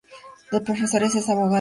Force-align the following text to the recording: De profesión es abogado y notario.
De 0.51 0.59
profesión 0.59 1.03
es 1.03 1.13
abogado 1.13 1.19
y 1.19 1.19
notario. 1.29 1.49